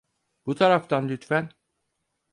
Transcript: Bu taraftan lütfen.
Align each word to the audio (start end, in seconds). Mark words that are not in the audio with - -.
Bu 0.45 0.55
taraftan 0.55 1.09
lütfen. 1.09 1.49